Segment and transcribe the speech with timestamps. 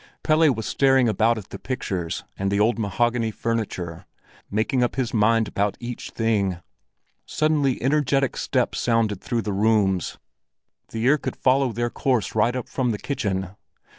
[0.23, 4.07] Pelle was staring about at the pictures and the old mahogany furniture,
[4.49, 6.57] making up his mind about each thing.
[7.27, 10.17] Suddenly energetic steps sounded through the rooms;
[10.89, 13.51] the ear could follow their course right up from the kitchen.